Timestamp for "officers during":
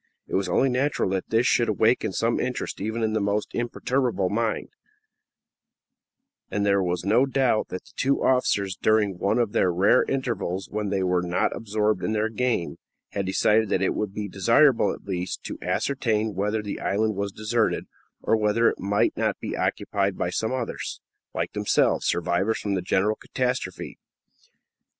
8.23-9.19